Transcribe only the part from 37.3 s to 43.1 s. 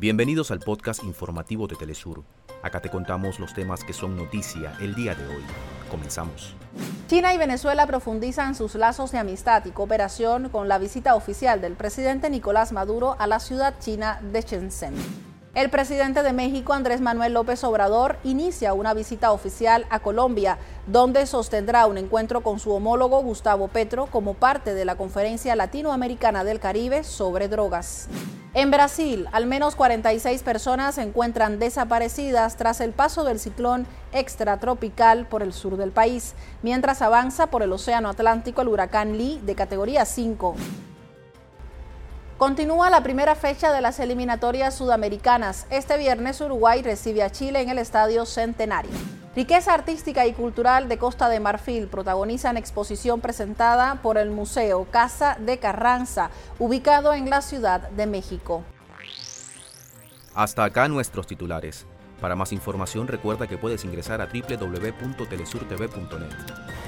por el Océano Atlántico el huracán Lee de categoría 5. Continúa la